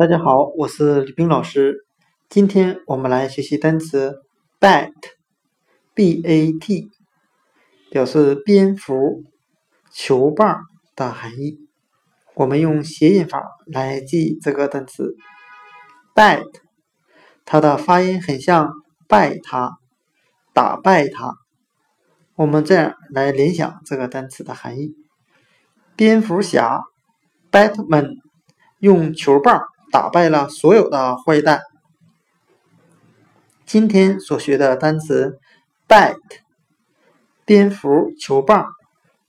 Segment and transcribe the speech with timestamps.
[0.00, 1.84] 大家好，我是李冰老师。
[2.30, 4.22] 今天我们来学习单词
[4.58, 6.08] bat，b-a-t，
[7.90, 9.24] 表示蝙蝠、
[9.92, 10.62] 球棒
[10.96, 11.58] 的含义。
[12.34, 15.16] 我们用谐音法来记这个单词
[16.14, 16.46] bat，
[17.44, 18.72] 它的发音很像
[19.06, 19.76] 败他、
[20.54, 21.34] 打败他。
[22.36, 24.94] 我们这样来联想这个单词的含义：
[25.94, 26.84] 蝙蝠侠
[27.52, 28.14] Batman
[28.78, 29.60] 用球棒。
[29.90, 31.62] 打败了所有的坏蛋。
[33.66, 35.38] 今天所学的单词
[35.88, 36.16] “bat”，
[37.44, 38.66] 蝙蝠、球棒，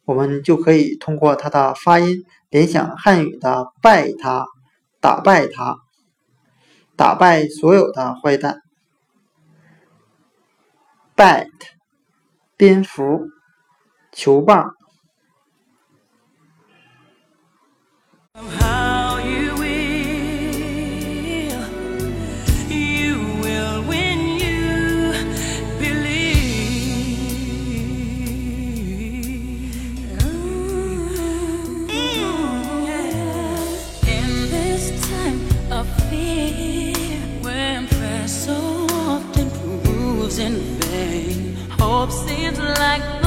[0.05, 4.47] 我们就可以通过它的发音联想汉语的“败他”，
[4.99, 5.77] 打败他，
[6.95, 8.61] 打败所有的坏蛋。
[11.15, 11.49] bat，
[12.57, 13.27] 蝙蝠，
[14.11, 14.75] 球棒。
[40.31, 41.55] moves in vain.
[41.79, 43.20] Hope seems like